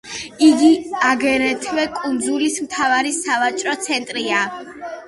[0.45, 0.69] იგი
[1.09, 4.47] აგრეთვე კუნძულის მთავარი სავაჭრო ცენტრია.